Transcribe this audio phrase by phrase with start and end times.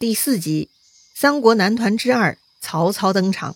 [0.00, 0.70] 第四集，
[1.14, 3.54] 三国男团之二，曹操登场。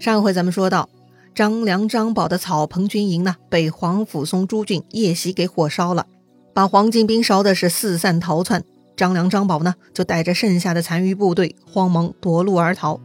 [0.00, 0.88] 上回咱们说到，
[1.34, 6.06] 张良、张宝的草棚军营呢，被黄甫松、朱俊夜袭给火烧了，
[6.54, 8.64] 把黄巾兵烧的是四散逃窜。
[8.96, 12.98] 张良、张宝呢，就带着剩下的残余部队慌忙夺路而逃，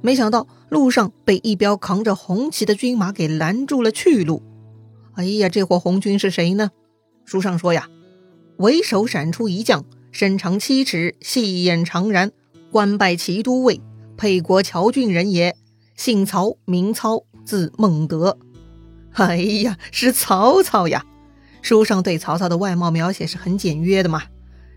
[0.00, 4.42] 没想到路上被一彪扛着红旗的军马给拦住了去路。
[5.16, 6.70] 哎呀，这伙红军是谁呢？
[7.26, 7.90] 书上说呀。
[8.60, 12.30] 为首闪出一将，身长七尺，细眼长髯，
[12.70, 13.80] 官拜骑都尉，
[14.18, 15.56] 沛国谯郡人也。
[15.96, 18.36] 姓曹，名操，字孟德。
[19.12, 21.06] 哎呀，是曹操呀！
[21.62, 24.24] 书上对曹操的外貌描写是很简约的嘛。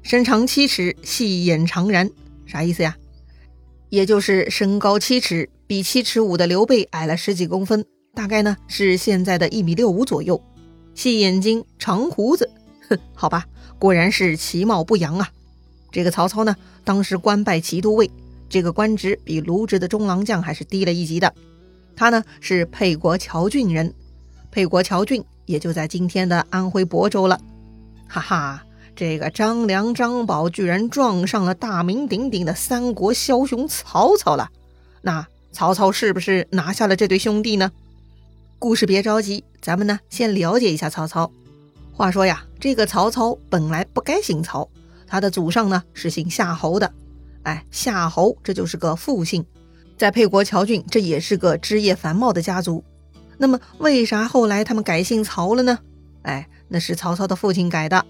[0.02, 2.09] 身长七尺，细眼长髯，
[2.45, 2.95] 啥意思呀？
[3.90, 10.42] 也就是身高七尺，比七尺五的刘备矮了十几公分，大概呢是现在的一米六五左右。
[10.95, 12.50] 细眼睛，长胡子。
[12.90, 13.45] 哼，好吧。
[13.80, 15.30] 果然是其貌不扬啊！
[15.91, 18.09] 这个曹操呢，当时官拜骑都尉，
[18.50, 21.34] 这个官职比卢植的中郎将还是低了一级的。
[21.95, 23.94] 他呢是沛国谯郡人，
[24.52, 27.39] 沛国谯郡也就在今天的安徽亳州了。
[28.08, 28.64] 哈哈，
[28.95, 34.50] 这个张良、张宝居然撞上了大名鼎鼎的三国枭雄曹操了。
[35.02, 37.72] 那曹操是不是拿下了这对兄弟呢？
[38.58, 41.31] 故事别着急，咱们呢先了解一下曹操。
[41.92, 44.69] 话说呀，这个曹操本来不该姓曹，
[45.06, 46.94] 他的祖上呢是姓夏侯的。
[47.42, 49.45] 哎，夏侯这就是个复姓，
[49.97, 52.81] 在沛国谯郡，这也是个枝叶繁茂的家族。
[53.38, 55.78] 那么为啥后来他们改姓曹了呢？
[56.22, 58.05] 哎，那是曹操的父亲改的。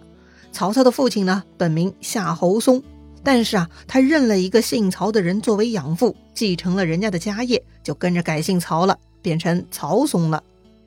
[0.52, 2.84] 曹操的父亲呢，本名夏侯松，
[3.24, 10.44] 但是啊，他认了一个姓曹的人作为养父，继承了人家的家业，就跟着改姓曹了，变成曹松了。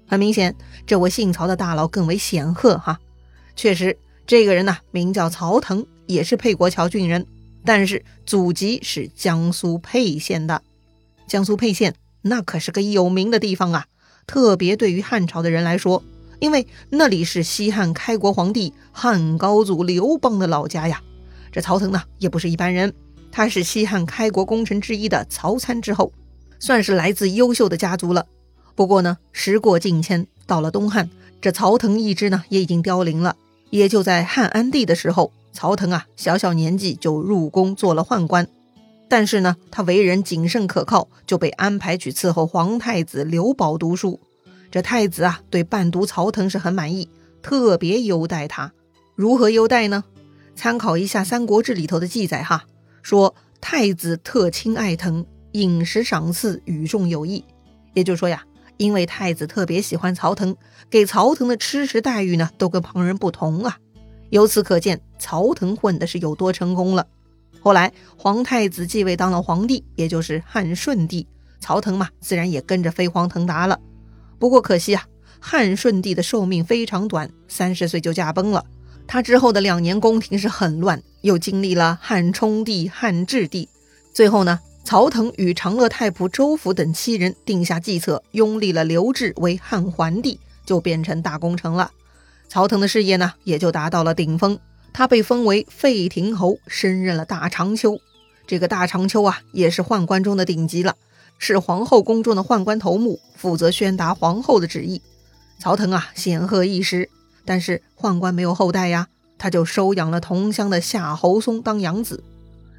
[0.07, 0.55] 很明显，
[0.87, 3.01] 这位姓曹的大佬更为显赫哈。
[3.57, 7.27] 确实，这个人呢名叫曹腾，也是沛国谯郡人，
[7.65, 10.63] 但是祖籍是江苏沛县的。
[11.27, 13.87] 江苏沛县那可是个有名的地方啊，
[14.27, 16.05] 特别对于汉朝的人来说，
[16.39, 21.03] 因为那里是西汉开国皇帝汉高祖刘邦的老家呀。
[21.51, 22.93] 这曹腾呢也不是一般人，
[23.33, 26.13] 他是西汉开国功臣之一的曹参之后，
[26.59, 28.27] 算是来自优秀的家族了。
[28.75, 31.09] 不过呢，时过境迁，到了东汉，
[31.41, 33.35] 这曹腾一支呢也已经凋零了。
[33.71, 38.49] 也就在汉安帝的时候，曹腾啊小小年纪就入宫做了宦官，
[39.09, 44.21] 但是呢他为人谨慎可靠，就被安排去伺候皇太子刘保读书。
[44.71, 47.09] 这太子啊对伴读曹腾是很满意，
[47.43, 48.73] 特别优待他。
[49.15, 50.05] 如何优待呢？
[50.55, 52.65] 参考一下《三国志》里头的记载哈，
[53.03, 57.45] 说太子特亲爱腾，饮食赏赐与众有异。
[57.95, 58.45] 也就是说呀。
[58.77, 60.57] 因为太子特别喜欢曹腾，
[60.91, 63.79] 给曹腾的吃食待遇呢，都跟旁人不同啊。
[64.31, 67.07] 由此可见，曹腾混的是有多成功了。
[67.61, 71.27] 后来皇太子继位当了皇帝，也就是汉顺帝，
[71.61, 73.79] 曹腾嘛，自然也跟着飞黄腾达了。
[74.39, 75.05] 不过可惜啊，
[75.41, 78.65] 汉顺帝的寿命非常短，三十岁就驾崩了。
[79.07, 83.69] 他之后的两年宫廷是很乱，又经历了汉冲帝、汉质帝，
[84.13, 84.61] 最后呢。
[84.87, 91.91] 曹腾与长乐太仆周辅等七人定下计策，拥立了刘志为汉桓帝，就变成大功臣了。
[92.49, 94.57] 曹腾的事业呢，也就达到了顶峰。
[94.93, 97.99] 他被封为废亭侯，升任了大长秋。
[98.47, 100.95] 这个大长秋啊，也是宦官中的顶级了，
[101.37, 105.03] 是皇后宫中的宦官头目，负责宣达皇后的旨意。
[105.59, 107.11] 曹腾啊，显赫一时，
[107.45, 112.23] 但是宦官没有后代呀，他就收养了同乡的夏侯松当养子。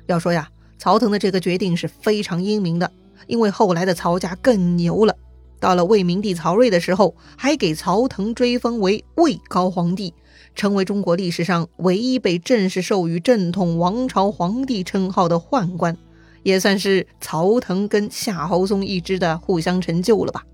[0.06, 0.50] 要说呀。
[0.78, 2.92] 曹腾的这个决定是非常英明的，
[3.28, 5.16] 因为后来的曹家更牛了。
[5.60, 10.14] 到了魏明帝曹睿的时候，还给曹腾追封为魏高皇帝，
[10.54, 15.98] 成为中国历史上唯一被正式授予正统王朝皇帝称号的宦官，
[16.44, 20.46] 也算是曹腾跟夏侯松一支的互相成就了吧。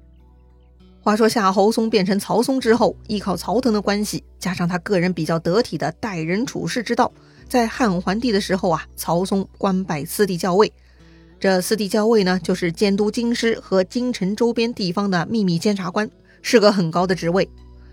[1.02, 7.12] 话说夏侯松变成曹松之后，依靠曹腾的关系，加上他个人比较得体的待人处事之道。
[7.48, 10.72] 在汉桓帝的时候啊，曹嵩官拜司隶校尉。
[11.40, 16.10] 这司隶校尉呢，就是监督京师和京城周边地方的秘密监察官，
[16.42, 17.50] 是个很高的职位。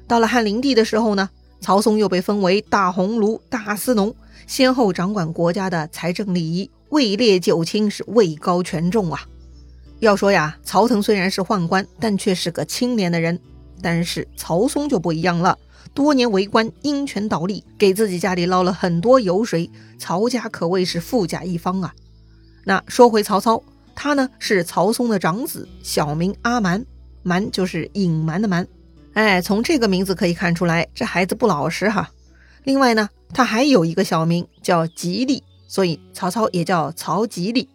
[0.06, 1.28] 到了汉灵帝的时候呢，
[1.60, 4.14] 曹嵩又被封为大鸿胪、大司农，
[4.46, 9.26] 先后掌管国家的财政礼仪，位列九卿，是位高权重啊。
[9.98, 13.38] 要说呀，曹腾虽然是宦官，但却是个清廉的人。
[13.82, 15.58] 但是曹嵩就不一样了。
[15.92, 21.92] 多年为官，鹰权倒立，给自己家里捞了很多油水，曹家可谓是富甲一方啊。
[22.64, 23.62] 那说回曹操，
[23.94, 26.84] 他呢是曹嵩的长子，小名阿瞒，
[27.22, 28.66] 瞒就是隐瞒的瞒。
[29.14, 32.10] 哎，从这个名字可以看出来，这孩子不老实哈。
[32.62, 37.68] 另外呢，他还有一个小名叫吉利，所以曹操也叫曹吉利。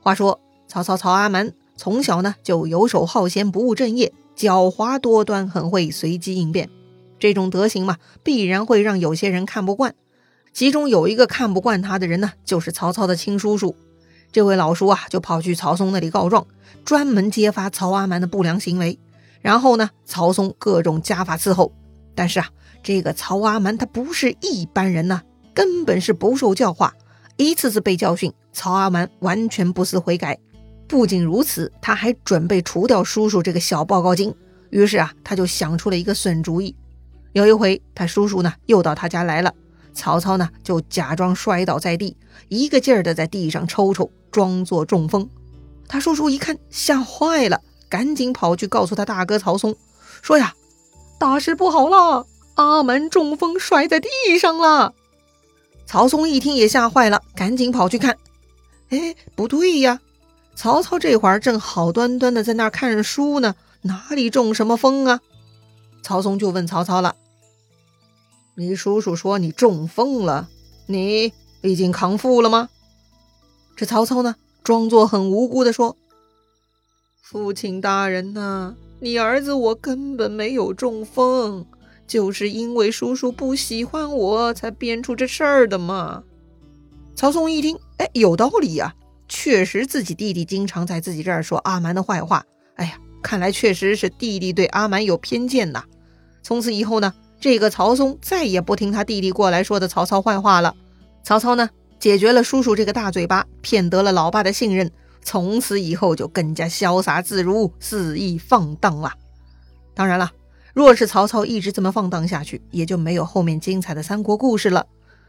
[0.00, 0.38] 话说
[0.68, 6.70] 曹操曹阿瞒从小呢就游手好闲，不务正业，狡猾多端，很会随机应变。
[7.18, 9.94] 这种德行嘛，必然会让有些人看不惯。
[10.52, 13.76] 其中有一个看不惯他的人呢，就是曹操的亲叔叔。
[14.32, 16.46] 这位老叔啊，就跑去曹嵩那里告状，
[16.84, 18.98] 专门揭发曹阿瞒的不良行为。
[19.40, 21.72] 然后呢，曹嵩各种家法伺候。
[22.14, 22.48] 但是啊，
[22.82, 25.22] 这个曹阿瞒他不是一般人呐，
[25.54, 26.94] 根本是不受教化，
[27.36, 30.38] 一次次被教训，曹阿瞒完全不思悔改。
[30.88, 34.34] 不仅如此，他还准备除掉叔叔这个小报告精。
[34.70, 36.74] 于是啊，他就想出了一个损主意。
[37.38, 39.54] 有一回，他叔叔呢又到他家来了，
[39.94, 42.16] 曹操呢就假装摔倒在地，
[42.48, 45.28] 一个劲儿的在地上抽抽，装作中风。
[45.86, 49.76] 他叔叔一看，吓坏了，赶紧跑去告诉他大哥曹嵩，
[50.20, 50.52] 说呀。
[51.20, 52.26] 大事不好了！
[52.54, 54.08] 阿瞒中风摔在地
[54.40, 54.94] 上了。
[55.84, 58.16] 曹嵩一听也吓坏了，赶紧跑去看。
[58.90, 60.00] 哎，不对呀！
[60.54, 65.20] 曹操这会儿正好端端的在那儿看书呢，哪里中什么风啊？
[66.04, 67.16] 曹嵩就问曹操了
[68.58, 70.48] ：“你叔叔说你中风了，
[70.86, 72.68] 你已经康复了吗？”
[73.76, 74.34] 这曹操呢，
[74.64, 75.96] 装作很无辜的说
[77.22, 81.64] ：“父亲大人呐。”你儿子我根本没有中风，
[82.04, 86.24] 就是因为叔叔不喜欢我才编出这事儿的嘛。
[87.14, 88.92] 曹嵩一听，哎，有道理呀，
[89.28, 92.44] 确实自己弟弟经常在自己这儿说阿瞒的坏话。
[92.74, 95.84] 哎呀，看来确实是弟弟对阿瞒有偏见呐。
[96.42, 100.74] 从此以后呢，这个曹嵩再也不听他弟弟过来说的曹操坏话了。
[101.22, 101.70] 曹操呢，
[102.00, 104.90] 解决了叔叔这个大嘴巴，骗得了老爸的信任。
[105.22, 109.12] 从此以后就更加潇洒自如、肆意放荡了。
[109.94, 110.32] 当然了，
[110.72, 114.86] 若是曹操一直这么放荡下去，也就没有后面精彩的三国故事了。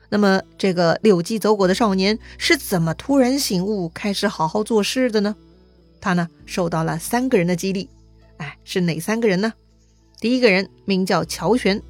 [0.08, 5.36] 那么，这个遛鸡走狗的少年是怎么突然醒悟，开始好好做事的呢？
[6.00, 7.90] 他呢，受到了三个人的激励。
[8.38, 9.52] 哎，是哪三个人呢？
[10.22, 11.82] 第一个人名叫乔玄，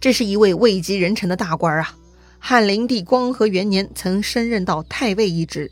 [0.00, 1.94] 这是一位位极人臣的大官啊。
[2.38, 5.70] 汉灵帝光和元年曾升任到太尉一职。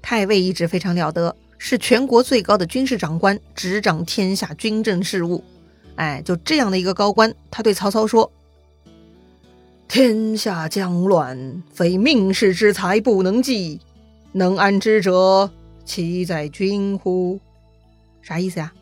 [0.00, 5.42] 太尉一职非常了得，是全国最高的军事长官，执掌天下军政事务。
[5.96, 8.30] 哎，就这样的一个高官，他对曹操说
[9.88, 13.80] ：“天下将乱，非命世之才不能济，
[14.32, 15.50] 能安之者，
[15.84, 17.38] 其在君乎？”
[18.22, 18.72] 啥意思呀？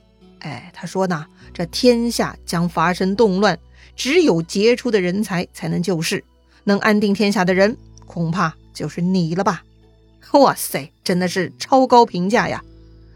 [0.40, 3.58] 哎，他说呢，这天下将发生动乱，
[4.02, 6.24] 只有杰出的人才才能救世，
[6.64, 9.62] 能安定天下的人，恐怕就是你了吧。
[10.32, 12.64] 哇塞，真的是超高评价呀！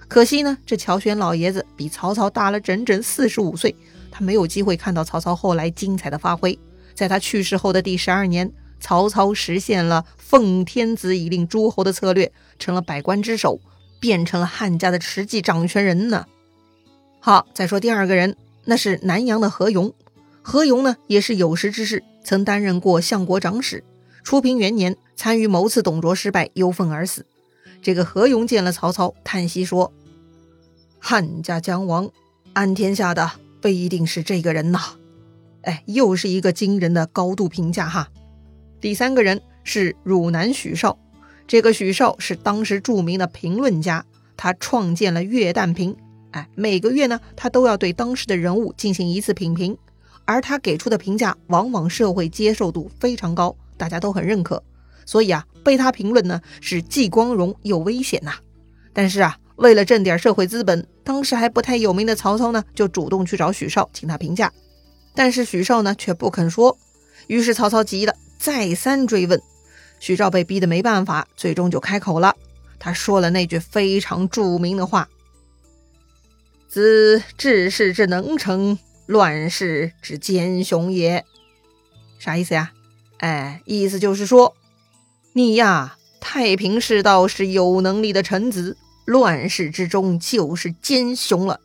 [0.07, 3.75] 可惜呢，这乔玄老爷子比曹操大了整整四十五岁，
[4.13, 6.57] 他没有机会看到曹操后来精彩的发挥。
[6.95, 8.49] 在他去世后的第十二年，
[8.79, 12.31] 曹操实现了奉天子以令诸侯的策略，
[12.61, 13.59] 成了百官之首，
[13.99, 16.27] 变成了汉家的实际掌权人呢。
[17.19, 18.37] 好，再说第二个人，
[18.67, 19.93] 那是南阳的何勇。
[20.49, 23.83] 何勇呢，也是有识之士，曾担任过相国长史。
[24.23, 27.27] 初平元年，参与谋刺董卓失败，忧愤而死。
[27.83, 29.93] 这个何勇见了曹操，叹息说
[31.01, 32.09] ：“汉家将亡，
[32.53, 34.79] 安天下的不一定是这个人呐。”
[35.63, 38.09] 哎，又是一个惊人的高度评价哈。
[38.81, 40.97] 第三个人是汝南许绍，
[41.49, 45.97] 这个许绍是当时著名的评论家，他创建了月旦评。
[46.31, 49.77] 哎，每个月呢，他都要对当时的人物进行一次品评，
[50.27, 53.57] 而他给出的评价往往社会接受度非常高。
[53.79, 54.63] 大家都很认可，
[55.05, 58.33] 所以啊，被他评论呢是既光荣又危险呐。
[58.93, 64.51] 但是啊，为了挣点社会资本，当时还不太有名的曹操呢，就主动去找许绍，请他评价。
[65.15, 66.77] 但是许绍呢却不肯说，
[67.27, 69.41] 于是曹操急了，再三追问，
[70.01, 72.35] 许绍被逼得没办法，最终就开口了。
[72.79, 75.09] 他说了那句非常著名的话
[76.69, 81.25] ：“子治世之能臣，乱世之奸雄也。”
[82.19, 82.73] 啥意思呀？
[83.19, 84.55] 哎，意思就是说，
[85.33, 91.61] 你呀，太平世道是有能力的臣子，乱世之中就是奸雄了。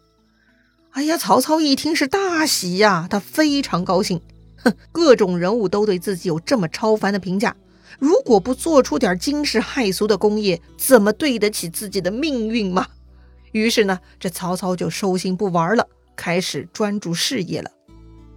[0.92, 4.22] 哎呀，曹操一听是大喜呀，他非常高兴。
[4.58, 7.56] 哼，各种人物都对自己有这么超凡的评价，
[7.98, 12.88] 如果不做出点惊世骇俗的功业，怎么对得起自己的命运嘛？
[13.54, 17.72] 于是呢，这曹操就收心不玩了，开始专注事业了。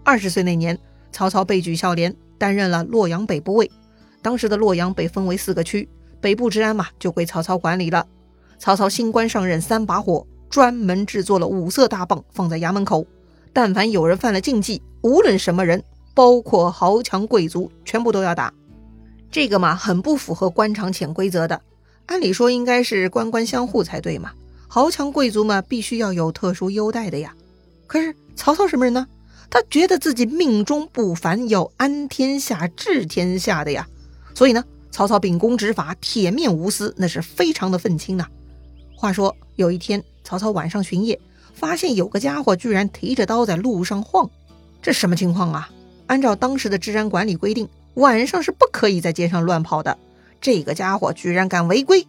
[0.04, 0.78] 二十岁那年，
[1.12, 2.14] 曹操被举孝廉。
[2.36, 3.70] 担任了洛阳北部尉，
[4.20, 5.88] 当时的洛阳被分为四个区，
[6.20, 8.06] 北部治安嘛就归曹操管理了。
[8.58, 13.06] 曹操新官上任三把火，专门制作了五色大棒放在衙门口，
[13.52, 18.52] 但凡有人犯了禁忌，无论什么人，包括豪强贵族，全部都要打。
[19.30, 21.62] 这个嘛，很不符合官场潜规则的。
[22.06, 24.32] 按理说应该是官官相护才对嘛，
[24.68, 27.34] 豪强贵族嘛，必须要有特殊优待的呀。
[27.94, 29.06] 可是曹操什么人呢？
[29.48, 33.86] 他觉得自己命中不凡，要安天下、治天下的呀。
[34.34, 38.26] 所以呢，曹操秉公执法，铁面无私，那是非常的愤青呐。
[38.96, 41.20] 话说有一天，曹操晚上巡夜，
[41.54, 44.28] 发现有个家伙居然提着刀在路上晃，
[44.82, 45.70] 这什么情况啊？
[46.08, 49.96] 按照当时的治安管理规定，晚上是不可以在街上乱跑的。
[50.40, 52.04] 这个家伙居然敢违规，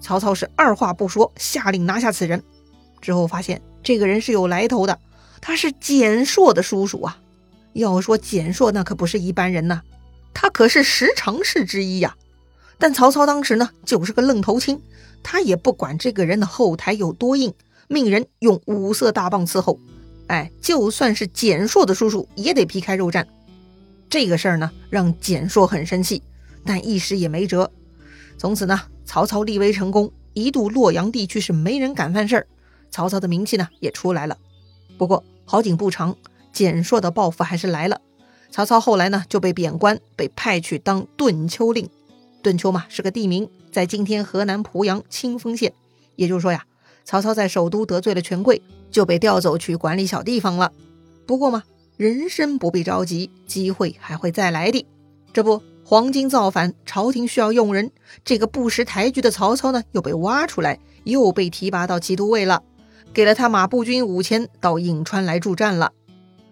[0.00, 2.42] 曹操是二话不说，下令拿下此人。
[3.00, 4.98] 之后发现这个人是有来头的，
[5.40, 7.18] 他是简硕的叔叔啊。
[7.74, 9.82] 要说简硕，那可不是一般人呐，
[10.34, 12.16] 他可是十常侍之一呀。
[12.78, 14.80] 但曹操当时呢，就是个愣头青，
[15.22, 17.52] 他也不管这个人的后台有多硬，
[17.88, 19.78] 命人用五色大棒伺候。
[20.28, 23.26] 哎，就算是简硕的叔叔，也得皮开肉绽。
[24.10, 26.22] 这个事儿呢，让简硕很生气，
[26.64, 27.70] 但一时也没辙。
[28.36, 32.46] 从此呢，曹操立威成功，一度洛阳地区是没人敢犯事儿，
[32.90, 34.36] 曹操的名气呢也出来了。
[34.98, 36.16] 不过好景不长，
[36.52, 38.00] 简硕的报复还是来了。
[38.50, 41.88] 曹操后来呢就被贬官，被派去当顿丘令。
[42.42, 45.72] 顿丘嘛是个地名，在今天河南濮阳清丰县。
[46.16, 46.64] 也就是说呀，
[47.04, 50.72] 曹操在首都得罪了权贵，就被调走去管理小地方了。
[51.26, 51.62] 不过嘛，
[51.96, 54.84] 人生不必着急，机会还会再来的。
[55.32, 55.62] 这不。
[55.84, 57.90] 黄巾造反，朝廷需要用人。
[58.22, 62.62] 这个不识抬举的曹操呢，又被挖出来，又被提拔到骑都尉了，
[63.12, 65.92] 给了他马步军五千，到颍川来助战了。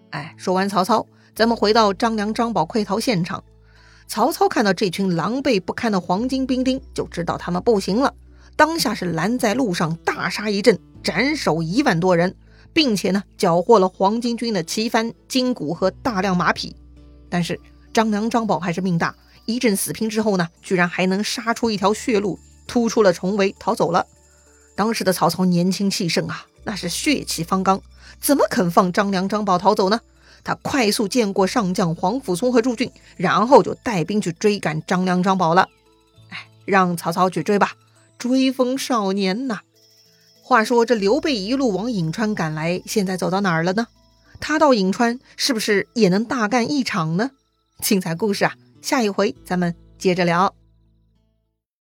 [0.09, 3.43] 哎，说完曹操，咱们回到张良、张宝溃逃现场。
[4.07, 8.13] 曹操看到这群狼狈不堪的黄巾兵丁，就知道他们不行了，
[8.55, 12.35] 当下是拦在路上大杀一阵，斩首一万多人，
[12.73, 16.75] 并且呢，缴获了黄巾军的旗幡、金鼓和大量马匹。
[17.29, 17.59] 但是
[17.93, 19.15] 张良、张宝还是命大。
[19.45, 22.37] 一阵死拼之后呢，居然还能杀出一条血路，
[22.67, 24.05] 突出了重围，逃走了。
[24.75, 27.81] 当时的曹操年轻气盛啊，那是血气方刚，
[28.19, 30.01] 怎么肯放张良、张宝逃走呢？
[30.43, 35.69] 他快速见过上将黄甫松和朱俊，然后就带兵去追赶张良、张宝了。
[36.29, 37.71] 哎，让曹操去追吧，
[38.17, 39.61] 追风少年呐。
[40.41, 43.87] 话说这刘备一路往颍川赶来，现在走到哪儿了呢？
[44.41, 47.31] 他到颍川是不是也能大干一场呢？
[47.81, 48.55] 精彩故事啊！
[48.81, 50.53] 下一回咱们接着聊。